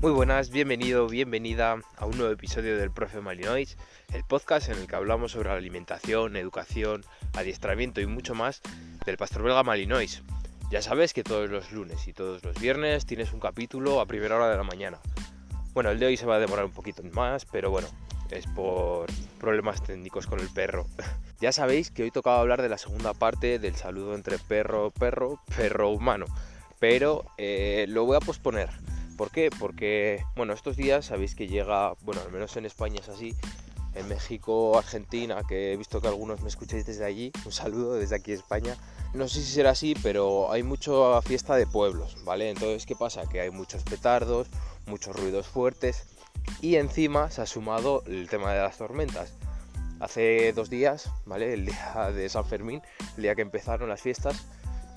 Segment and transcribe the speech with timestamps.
[0.00, 3.76] Muy buenas, bienvenido, bienvenida a un nuevo episodio del Profe Malinois,
[4.14, 7.04] el podcast en el que hablamos sobre la alimentación, educación,
[7.34, 8.62] adiestramiento y mucho más
[9.04, 10.22] del pastor belga Malinois.
[10.70, 14.36] Ya sabes que todos los lunes y todos los viernes tienes un capítulo a primera
[14.36, 14.98] hora de la mañana.
[15.74, 17.88] Bueno, el de hoy se va a demorar un poquito más, pero bueno,
[18.30, 19.06] es por
[19.38, 20.86] problemas técnicos con el perro.
[21.42, 25.42] ya sabéis que hoy tocaba hablar de la segunda parte del saludo entre perro, perro,
[25.54, 26.24] perro humano,
[26.78, 28.70] pero eh, lo voy a posponer.
[29.20, 29.50] ¿Por qué?
[29.50, 33.36] Porque, bueno, estos días sabéis que llega, bueno, al menos en España es así,
[33.94, 38.16] en México, Argentina, que he visto que algunos me escucháis desde allí, un saludo desde
[38.16, 38.78] aquí España.
[39.12, 42.48] No sé si será así, pero hay mucha fiesta de pueblos, ¿vale?
[42.48, 43.28] Entonces, ¿qué pasa?
[43.30, 44.48] Que hay muchos petardos,
[44.86, 46.06] muchos ruidos fuertes
[46.62, 49.34] y encima se ha sumado el tema de las tormentas.
[50.00, 51.52] Hace dos días, ¿vale?
[51.52, 52.80] El día de San Fermín,
[53.18, 54.46] el día que empezaron las fiestas.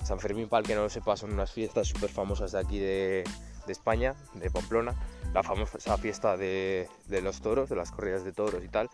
[0.02, 2.78] San Fermín, para el que no lo sepa, son unas fiestas súper famosas de aquí
[2.78, 3.24] de,
[3.72, 4.94] España, de Pamplona.
[5.32, 8.90] La famosa fiesta de, los toros, de las corridas de toros y tal.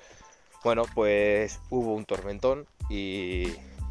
[0.64, 3.48] Bueno, pues hubo un tormentón y,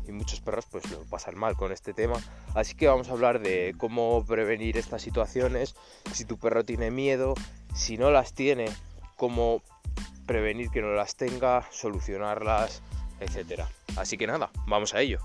[0.08, 2.16] y muchos perros pues lo pasan mal con este tema.
[2.56, 5.76] Así que vamos a hablar de cómo prevenir estas situaciones,
[6.12, 7.36] si tu perro tiene miedo,
[7.76, 8.66] si no las tiene,
[9.16, 9.62] cómo
[10.26, 12.84] prevenir que no las tenga, solucionarlas,
[13.20, 13.64] etc.
[13.96, 15.20] Así que nada, vamos a ello.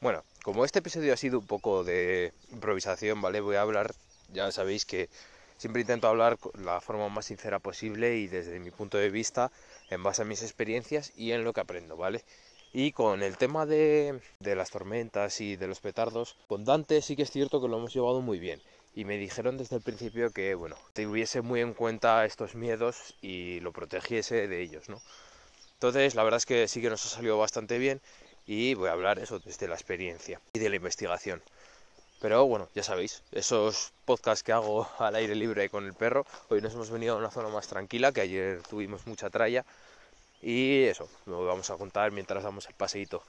[0.00, 3.40] Bueno, como este episodio ha sido un poco de improvisación, ¿vale?
[3.40, 3.94] Voy a hablar,
[4.30, 5.08] ya sabéis que
[5.56, 9.50] siempre intento hablar de la forma más sincera posible y desde mi punto de vista,
[9.88, 12.22] en base a mis experiencias y en lo que aprendo, ¿vale?
[12.74, 17.22] Y con el tema de, las tormentas y de los petardos, con Dante sí que
[17.22, 18.60] es cierto que lo hemos llevado muy bien.
[18.94, 23.60] Y me dijeron desde el principio que, bueno, tuviese muy en cuenta estos miedos y
[23.60, 25.00] lo protegiese de ellos, ¿no?
[25.72, 28.02] Entonces, la verdad es que sí que nos ha salido bastante bien
[28.46, 31.42] y voy a hablar eso desde la experiencia y de la investigación.
[32.20, 36.60] Pero bueno, ya sabéis, esos podcasts que hago al aire libre con el perro, hoy
[36.60, 39.64] nos hemos venido a una zona más tranquila, que ayer tuvimos mucha tralla
[40.40, 43.22] y eso, lo vamos a contar mientras damos el paseíto.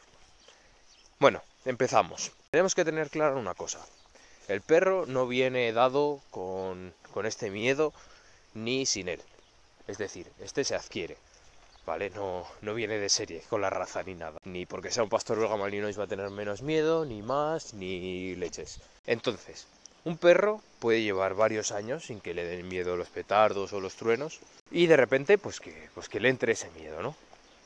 [1.20, 2.32] Bueno, empezamos.
[2.52, 3.80] Tenemos que tener claro una cosa.
[4.48, 7.94] El perro no viene dado con, con este miedo
[8.54, 9.22] ni sin él.
[9.88, 11.18] Es decir, este se adquiere.
[11.86, 12.10] ¿Vale?
[12.10, 14.40] No, no viene de serie con la raza ni nada.
[14.44, 18.36] Ni porque sea un pastor belga malinois va a tener menos miedo, ni más, ni
[18.36, 18.82] leches.
[19.06, 19.68] Entonces,
[20.04, 23.96] un perro puede llevar varios años sin que le den miedo los petardos o los
[23.96, 24.40] truenos
[24.72, 27.16] y de repente pues que, pues que le entre ese miedo, ¿no?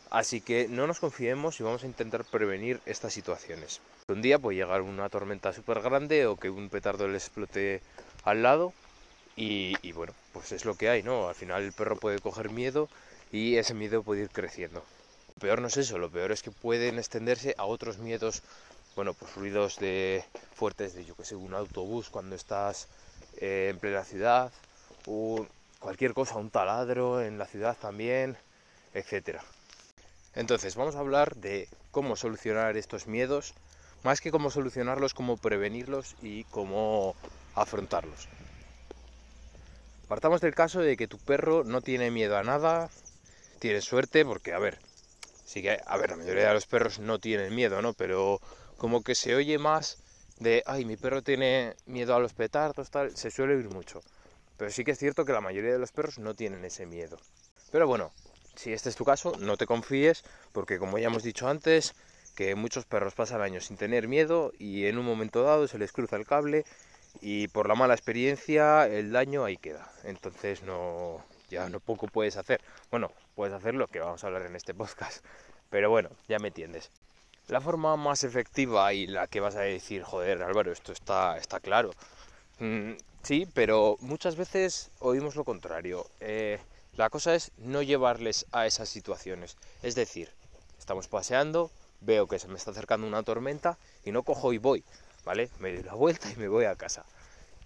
[0.09, 3.79] Así que no nos confiemos y vamos a intentar prevenir estas situaciones.
[4.07, 7.81] Un día puede llegar una tormenta súper grande o que un petardo le explote
[8.23, 8.73] al lado
[9.35, 11.29] y, y, bueno, pues es lo que hay, ¿no?
[11.29, 12.89] Al final el perro puede coger miedo
[13.31, 14.83] y ese miedo puede ir creciendo.
[15.35, 18.43] Lo peor no es eso, lo peor es que pueden extenderse a otros miedos
[18.95, 20.25] bueno, pues ruidos de
[20.55, 22.87] fuertes de, yo que sé, un autobús cuando estás
[23.37, 24.51] eh, en plena ciudad,
[25.05, 25.45] o
[25.79, 28.35] cualquier cosa, un taladro en la ciudad también,
[28.93, 29.41] etcétera.
[30.35, 33.53] Entonces, vamos a hablar de cómo solucionar estos miedos,
[34.03, 37.15] más que cómo solucionarlos, cómo prevenirlos y cómo
[37.55, 38.27] afrontarlos.
[40.07, 42.89] Partamos del caso de que tu perro no tiene miedo a nada,
[43.59, 44.79] tiene suerte porque, a ver,
[45.45, 47.93] sí que, a ver, la mayoría de los perros no tienen miedo, ¿no?
[47.93, 48.39] Pero
[48.77, 49.97] como que se oye más
[50.39, 54.01] de, ay, mi perro tiene miedo a los petardos, tal, se suele oír mucho.
[54.57, 57.17] Pero sí que es cierto que la mayoría de los perros no tienen ese miedo.
[57.71, 58.11] Pero bueno,
[58.55, 61.93] si este es tu caso, no te confíes, porque como ya hemos dicho antes,
[62.35, 65.91] que muchos perros pasan años sin tener miedo y en un momento dado se les
[65.91, 66.65] cruza el cable
[67.21, 69.91] y por la mala experiencia el daño ahí queda.
[70.03, 72.61] Entonces no, ya no poco puedes hacer.
[72.91, 75.23] Bueno, puedes hacer lo que vamos a hablar en este podcast.
[75.69, 76.89] Pero bueno, ya me entiendes.
[77.47, 81.59] La forma más efectiva y la que vas a decir, joder, Álvaro, esto está, está
[81.59, 81.91] claro.
[82.59, 82.93] Mm,
[83.23, 86.05] sí, pero muchas veces oímos lo contrario.
[86.19, 86.59] Eh,
[86.95, 89.57] la cosa es no llevarles a esas situaciones.
[89.81, 90.29] Es decir,
[90.77, 91.71] estamos paseando,
[92.01, 94.83] veo que se me está acercando una tormenta y no cojo y voy,
[95.25, 95.49] ¿vale?
[95.59, 97.05] Me doy la vuelta y me voy a casa.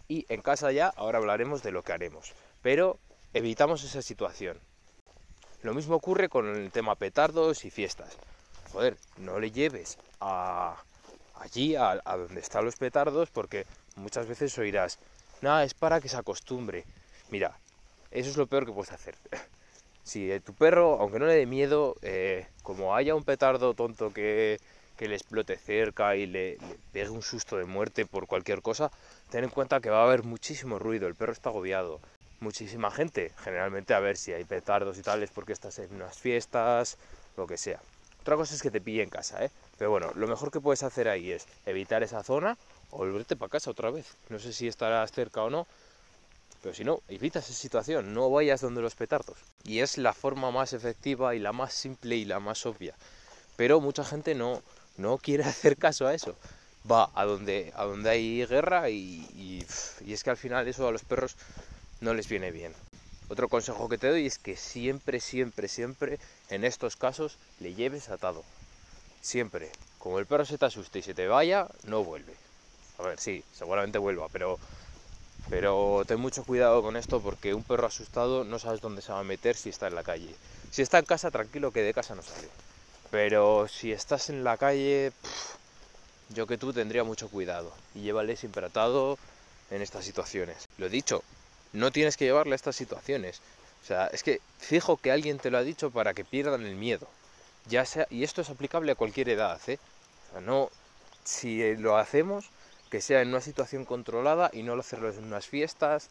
[0.07, 2.34] Y en casa ya, ahora hablaremos de lo que haremos.
[2.62, 3.00] Pero
[3.33, 4.57] evitamos esa situación.
[5.62, 8.18] Lo mismo ocurre con el tema petardos y fiestas
[8.74, 13.65] joder, no le lleves allí, a, donde están los petardos, porque
[13.95, 14.97] muchas veces oirás,
[15.41, 16.83] nada, es para que se acostumbre.
[17.30, 17.57] Mira,
[18.12, 19.15] eso es lo peor que puedes hacer.
[20.03, 24.59] si tu perro, aunque no le dé miedo, eh, como haya un petardo tonto que,
[24.97, 28.91] que le explote cerca y le, le, pegue un susto de muerte por cualquier cosa,
[29.30, 32.00] ten en cuenta que va a haber muchísimo ruido, el perro está agobiado.
[32.44, 36.18] Muchísima gente, generalmente a ver si hay petardos y tal, es porque estás en unas
[36.18, 36.98] fiestas,
[37.38, 37.80] lo que sea.
[38.19, 39.50] Otra cosa es que te pille en casa, ¿eh?
[39.78, 42.57] Pero bueno, lo mejor que puedes hacer ahí es evitar esa zona
[42.92, 44.07] o volverte para casa otra vez.
[44.28, 45.68] No sé si estarás cerca o no,
[46.62, 49.38] pero si no, evita esa situación, no vayas donde los petardos.
[49.63, 52.94] Y es la forma más efectiva y la más simple y la más obvia.
[53.56, 54.62] Pero mucha gente no,
[54.98, 56.36] no quiere hacer caso a eso.
[56.92, 59.66] Va a donde, a donde hay guerra y, y,
[60.06, 61.38] y es que al final eso a los perros
[62.04, 62.74] no les viene bien.
[63.30, 66.20] Otro consejo que te doy es que siempre, siempre, siempre
[66.50, 68.44] en estos casos le lleves atado.
[69.22, 69.72] Siempre.
[69.98, 72.34] Como el perro se te asuste y se te vaya, no vuelve.
[73.00, 74.60] A ver, sí, seguramente vuelva, pero
[75.50, 79.20] pero ten mucho cuidado con esto porque un perro asustado no sabes dónde se va
[79.20, 80.34] a meter si está en la calle.
[80.72, 82.48] Si está en casa, tranquilo que de casa no sale.
[83.12, 85.12] Pero si estás en la calle,
[86.30, 89.18] yo que tú tendría mucho cuidado y llévale siempre atado
[89.70, 90.68] en estas situaciones.
[90.78, 91.24] Lo dicho,
[91.74, 93.42] no tienes que llevarle a estas situaciones.
[93.84, 96.75] O sea, es que fijo que alguien te lo ha dicho para que pierdan el
[96.75, 97.08] miedo.
[97.68, 99.80] Ya sea, y esto es aplicable a cualquier edad, ¿eh?
[100.30, 100.70] O sea, no,
[101.24, 102.50] si lo hacemos,
[102.90, 106.10] que sea en una situación controlada y no hacerlo en unas fiestas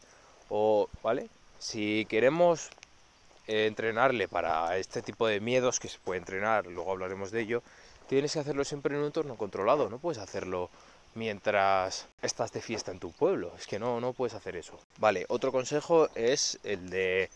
[0.49, 1.29] o, ¿vale?
[1.59, 2.69] Si queremos
[3.47, 7.63] eh, entrenarle para este tipo de miedos que se puede entrenar, luego hablaremos de ello,
[8.07, 10.69] tienes que hacerlo siempre en un entorno controlado, no puedes hacerlo
[11.15, 14.79] mientras estás de fiesta en tu pueblo, es que no, no puedes hacer eso.
[14.97, 17.29] Vale, otro consejo es el de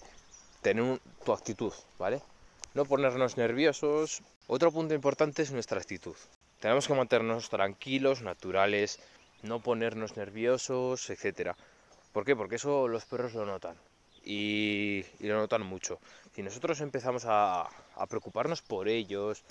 [0.61, 2.21] tener tu actitud, ¿vale?
[2.73, 4.21] No ponernos nerviosos.
[4.47, 6.15] Otro punto importante es nuestra actitud.
[6.59, 8.99] Tenemos que mantenernos tranquilos, naturales,
[9.43, 11.55] no ponernos nerviosos, etcétera.
[12.13, 12.35] ¿Por qué?
[12.35, 13.77] Porque eso los perros lo notan
[14.27, 15.99] y, lo notan mucho.
[16.35, 17.69] Si nosotros empezamos a,
[18.09, 19.43] preocuparnos por ellos,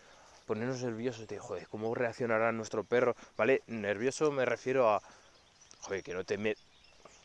[0.47, 3.15] ponernos nerviosos de, joder, ¿cómo reaccionará nuestro perro?
[3.37, 3.63] ¿Vale?
[3.67, 5.03] Nervioso me refiero a,
[5.81, 6.39] joder, que no te...
[6.39, 6.57] Me...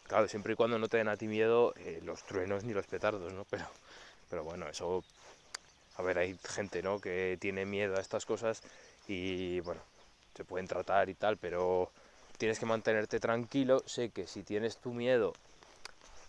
[0.07, 2.87] Claro, siempre y cuando no te den a ti miedo eh, los truenos ni los
[2.87, 3.45] petardos, ¿no?
[3.49, 3.65] Pero,
[4.29, 5.03] pero bueno, eso...
[5.97, 6.99] A ver, hay gente, ¿no?
[6.99, 8.63] Que tiene miedo a estas cosas
[9.07, 9.81] y, bueno,
[10.35, 11.91] se pueden tratar y tal, pero
[12.37, 13.83] tienes que mantenerte tranquilo.
[13.85, 15.33] Sé que si tienes tu miedo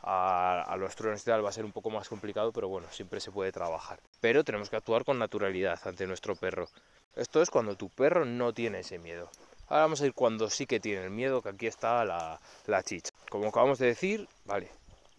[0.03, 3.21] a, los truenos y tal va a ser un poco más complicado, pero bueno, siempre
[3.21, 4.01] se puede trabajar.
[4.21, 6.69] Pero tenemos que actuar con naturalidad ante nuestro perro.
[7.17, 9.31] Esto es cuando tu perro no tiene ese miedo.
[9.69, 12.83] Ahora vamos a ir cuando sí que tiene el miedo, que aquí está la, la
[12.83, 13.11] chicha.
[13.31, 14.69] Como acabamos de decir, vale,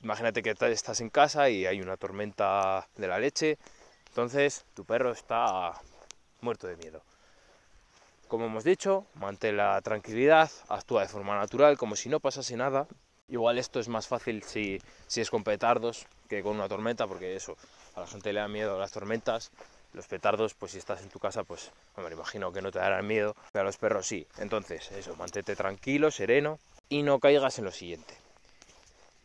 [0.03, 3.57] imagínate que estás en casa y hay una tormenta de la leche,
[4.09, 5.73] entonces tu perro está
[6.41, 7.01] muerto de miedo.
[8.27, 12.87] Como hemos dicho, mantén la tranquilidad, actúa de forma natural, como si no pasase nada.
[13.33, 14.79] Igual esto es más fácil si,
[15.15, 17.57] es con petardos que con una tormenta, porque eso,
[17.95, 19.49] a la gente le da miedo las tormentas.
[19.93, 23.07] Los petardos, pues si estás en tu casa, pues me imagino que no te darán
[23.07, 24.27] miedo, pero a los perros sí.
[24.37, 26.59] Entonces, eso, mantente tranquilo, sereno
[26.89, 28.13] y no caigas en lo siguiente.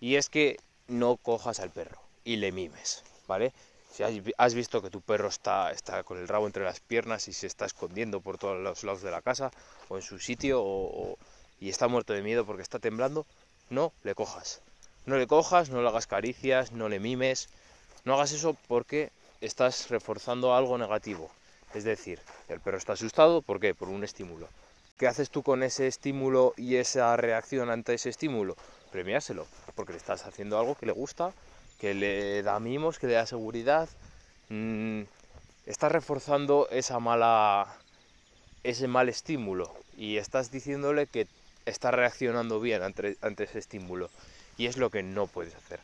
[0.00, 0.56] Y es que
[0.86, 3.52] no cojas al perro y le mimes, ¿vale?
[3.92, 4.02] Si
[4.38, 7.46] has visto que tu perro está, está con el rabo entre las piernas y se
[7.46, 9.50] está escondiendo por todos los lados de la casa
[9.90, 11.18] o en su sitio
[11.60, 13.26] y está muerto de miedo porque está temblando,
[13.70, 14.60] no le cojas.
[15.06, 17.48] No le cojas, no le hagas caricias, no le mimes.
[18.04, 19.10] No hagas eso porque
[19.40, 21.30] estás reforzando algo negativo.
[21.74, 23.74] Es decir, el perro está asustado, ¿por qué?
[23.74, 24.48] Por un estímulo.
[24.98, 28.56] ¿Qué haces tú con ese estímulo y esa reacción ante ese estímulo?
[28.90, 31.32] Premiáselo, porque le estás haciendo algo que le gusta
[31.78, 33.88] que le da mimos, que le da seguridad,
[34.48, 35.02] mm,
[35.66, 37.68] estás reforzando esa mala,
[38.64, 41.26] ese mal estímulo y estás diciéndole que
[41.68, 44.10] está reaccionando bien ante, ese estímulo
[44.56, 45.80] y es lo que no puedes hacer.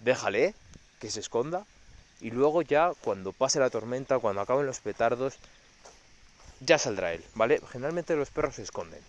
[0.00, 0.54] Déjale
[1.00, 1.64] que se esconda
[2.20, 5.34] y luego ya cuando pase la tormenta, cuando acaben los petardos,
[6.60, 7.60] ya saldrá él, ¿vale?
[7.70, 9.00] Generalmente los perros se esconden,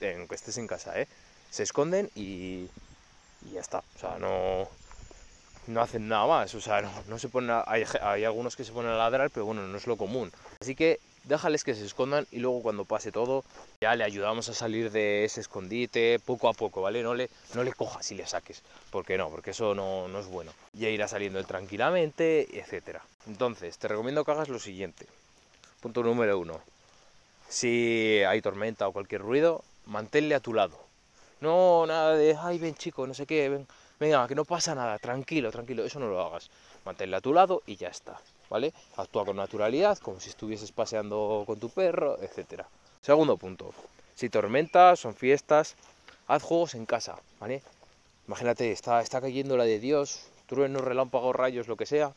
[0.00, 1.08] en, que estés en casa, ¿eh?
[1.50, 2.68] Se esconden y,
[3.52, 3.82] ya está.
[3.96, 4.68] O sea, no,
[5.66, 8.92] no hacen nada más, o sea, no, se ponen hay, hay, algunos que se ponen
[8.92, 10.32] a ladrar, pero bueno, no es lo común.
[10.60, 13.44] Así que déjales que se escondan y luego cuando pase todo
[13.80, 17.02] ya le ayudamos a salir de ese escondite poco a poco, ¿vale?
[17.02, 20.26] No le, no le cojas y le saques, porque no, porque eso no, no es
[20.26, 20.52] bueno.
[20.72, 23.02] Ya irá saliendo él tranquilamente, etcétera.
[23.26, 25.06] Entonces, te recomiendo que hagas lo siguiente.
[25.80, 26.60] Punto número uno.
[27.48, 30.78] Si hay tormenta o cualquier ruido, manténle a tu lado.
[31.40, 33.66] No, nada de, ay, ven chico, no sé qué, ven
[33.98, 36.50] venga, que no pasa nada, tranquilo, tranquilo, eso no lo hagas.
[36.84, 38.20] Manténle a tu lado y ya está,
[38.96, 42.64] Actúa con naturalidad, como si estuvieses paseando con tu perro, etc.
[43.02, 43.72] Segundo punto,
[44.14, 45.76] si tormentas, son fiestas,
[46.26, 47.62] haz juegos en casa, ¿vale?
[48.26, 52.12] Imagínate, está, está cayendo la de Dios, truenos, relámpagos, rayos, lo que sea.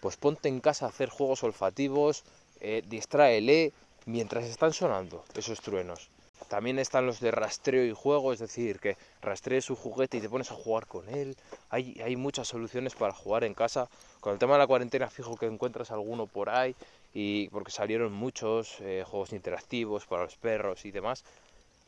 [0.00, 2.24] Pues ponte en casa a hacer juegos olfativos,
[2.60, 3.72] eh, distráele
[4.06, 6.08] mientras están sonando esos truenos.
[6.48, 10.28] También están los de rastreo y juego, es decir, que rastrees su juguete y te
[10.28, 11.36] pones a jugar con él.
[11.70, 13.88] Hay, hay muchas soluciones para jugar en casa.
[14.20, 16.74] Con el tema de la cuarentena fijo que encuentras alguno por ahí,
[17.14, 21.24] y porque salieron muchos eh, juegos interactivos para los perros y demás.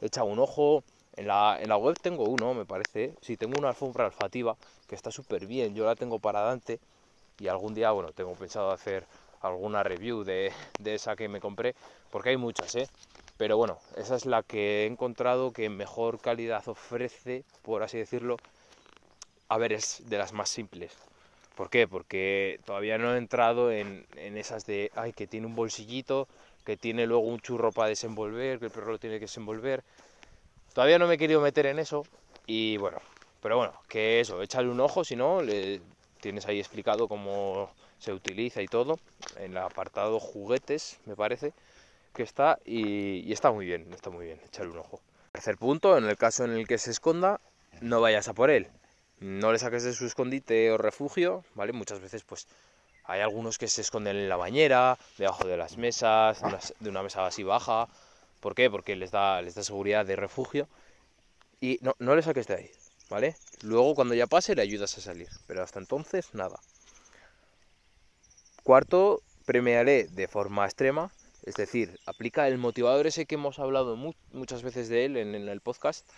[0.00, 0.82] echa un ojo.
[1.16, 3.14] En la, en la web tengo uno, me parece.
[3.20, 4.56] Sí, tengo una alfombra olfativa
[4.88, 5.74] que está súper bien.
[5.74, 6.78] Yo la tengo para Dante
[7.38, 9.04] y algún día, bueno, tengo pensado hacer
[9.40, 11.74] alguna review de, de esa que me compré,
[12.10, 12.88] porque hay muchas, ¿eh?
[13.40, 18.36] Pero bueno, esa es la que he encontrado que mejor calidad ofrece, por así decirlo.
[19.48, 20.92] A ver, es de las más simples.
[21.54, 21.88] ¿Por qué?
[21.88, 26.28] Porque todavía no he entrado en, en esas de, ay, que tiene un bolsillito,
[26.66, 29.84] que tiene luego un churro para desenvolver, que el perro lo tiene que desenvolver.
[30.74, 32.02] Todavía no me he querido meter en eso
[32.46, 32.98] y bueno,
[33.40, 35.80] pero bueno, que eso, échale un ojo, si no, le
[36.20, 37.70] tienes ahí explicado cómo
[38.00, 38.98] se utiliza y todo,
[39.36, 41.54] en el apartado juguetes, me parece
[42.14, 45.00] que está y, está muy bien, está muy bien, echarle un ojo.
[45.32, 47.40] Tercer punto, en el caso en el que se esconda,
[47.80, 48.68] no vayas a por él.
[49.20, 51.72] No le saques de su escondite o refugio, ¿vale?
[51.72, 52.48] Muchas veces pues
[53.04, 56.42] hay algunos que se esconden en la bañera, debajo de las mesas,
[56.80, 57.88] de una mesa así baja.
[58.40, 58.70] ¿Por qué?
[58.70, 60.68] Porque les da, les da seguridad de refugio.
[61.60, 62.70] Y no, no le saques de ahí,
[63.10, 63.36] ¿vale?
[63.62, 66.58] Luego cuando ya pase le ayudas a salir, pero hasta entonces nada.
[68.62, 71.10] Cuarto, premiaré de forma extrema
[71.42, 73.96] es decir, aplica el motivador ese que hemos hablado
[74.32, 76.08] muchas veces de él en, el podcast.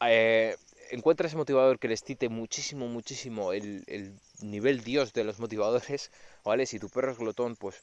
[0.00, 0.56] Eh,
[0.90, 6.10] encuentra ese motivador que les tite muchísimo, muchísimo el, nivel dios de los motivadores,
[6.44, 6.66] ¿vale?
[6.66, 7.82] Si tu perro es glotón, pues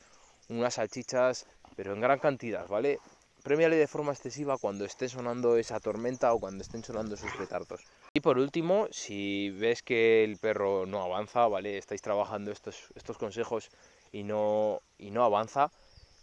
[0.50, 3.00] unas salchichas, pero en gran cantidad, ¿vale?
[3.44, 7.82] Premiale de forma excesiva cuando esté sonando esa tormenta o cuando estén sonando esos petardos.
[8.14, 11.78] Y por último, si ves que el perro no avanza, ¿vale?
[11.78, 13.70] Estáis trabajando estos, estos consejos
[14.12, 15.72] y no, y no avanza,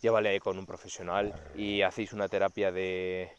[0.00, 3.30] llévale con un profesional y hacéis una terapia de,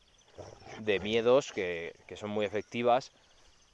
[1.01, 3.11] miedos que, que, son muy efectivas,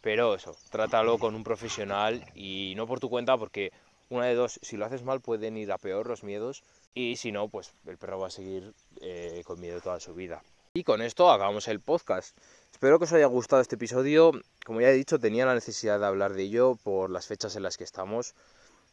[0.02, 3.72] pero eso, trátalo con un profesional y no por tu cuenta porque
[4.10, 6.64] una de dos, si lo haces mal pueden ir a peor los miedos
[6.94, 10.42] y si no, pues el perro va a seguir eh, con miedo toda su vida.
[10.74, 12.38] Y con esto acabamos el podcast.
[12.72, 14.32] Espero que os haya gustado este episodio.
[14.66, 17.64] Como ya he dicho, tenía la necesidad de hablar de ello por las fechas en
[17.64, 18.36] las que estamos.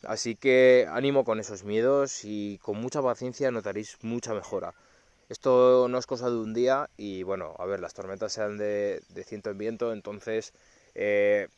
[0.06, 4.74] Así que ánimo con esos miedos y con mucha paciencia notaréis mucha mejora.
[5.28, 9.02] Esto no es cosa de un día y bueno, a ver, las tormentas sean de,
[9.08, 10.52] de ciento en viento, entonces
[10.94, 11.48] eh,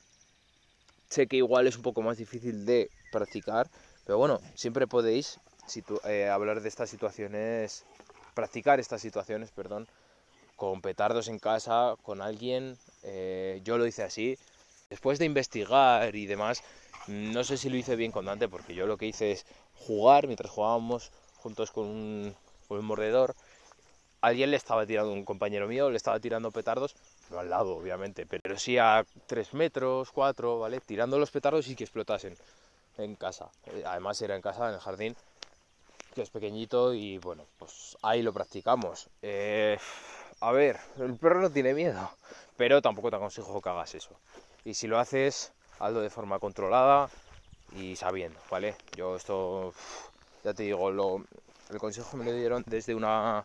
[1.08, 3.68] sé que igual es un poco más difícil de practicar,
[4.04, 5.40] pero bueno, siempre podéis
[6.04, 7.84] eh, hablar de estas situaciones,
[8.34, 9.88] practicar estas situaciones, perdón,
[10.54, 12.76] con petardos en casa, con alguien.
[13.02, 14.38] Eh, yo lo hice así.
[14.90, 16.62] Después de investigar y demás,
[17.06, 20.26] no sé si lo hice bien con Dante, porque yo lo que hice es jugar
[20.26, 22.36] mientras jugábamos juntos con un,
[22.68, 23.34] mordedor.
[24.20, 26.96] Alguien le estaba tirando, un compañero mío, le estaba tirando petardos,
[27.30, 30.80] no al lado, obviamente, pero sí a 3 metros, 4, ¿vale?
[30.80, 32.36] Tirando los petardos y que explotasen
[32.98, 33.50] en casa.
[33.66, 35.16] Eh, además era en casa, en el jardín,
[36.14, 39.08] que es pequeñito y bueno, pues ahí lo practicamos.
[39.22, 39.78] Eh,
[40.40, 42.10] a ver, el perro no tiene miedo,
[42.56, 44.10] pero tampoco te aconsejo que hagas eso.
[44.64, 47.08] Y si lo haces, hazlo de forma controlada
[47.74, 48.74] y sabiendo, ¿vale?
[48.96, 49.72] Yo esto,
[50.44, 50.88] ya te digo,
[51.70, 53.44] el consejo me lo dieron desde una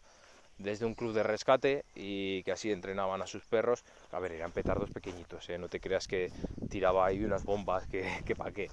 [0.57, 3.83] desde un club de rescate y que así entrenaban a sus perros.
[4.11, 5.57] A ver, eran petardos pequeñitos, ¿eh?
[5.57, 6.31] no te creas que
[6.69, 8.69] tiraba ahí unas bombas que, que pa' qué.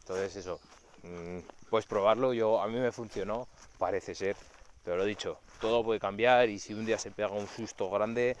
[0.00, 0.60] Entonces eso,
[1.02, 1.38] mm,
[1.70, 3.48] puedes probarlo, yo a mí me funcionó,
[3.78, 4.36] parece ser,
[4.84, 8.36] pero lo dicho, todo puede cambiar y si un día se pega un susto grande,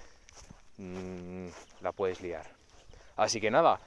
[0.78, 1.48] mm,
[1.80, 2.46] la puedes liar.
[3.16, 3.80] Así que nada,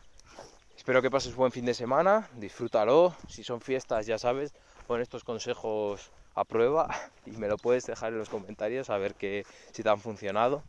[0.79, 3.13] Espero que pases buen fin de semana, disfrútalo.
[3.27, 4.53] Si son fiestas, ya sabes,
[4.87, 6.87] pon estos consejos a prueba
[7.25, 10.63] y me lo puedes dejar en los comentarios a ver que, si te han funcionado.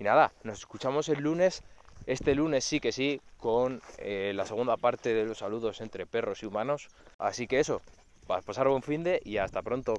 [0.00, 1.62] Y nada, nos escuchamos el lunes.
[2.06, 6.42] Este lunes sí que sí, con eh, la segunda parte de los saludos entre perros
[6.42, 6.88] y humanos.
[7.16, 7.80] Así que eso,
[8.26, 9.94] pasar buen fin de y hasta pronto.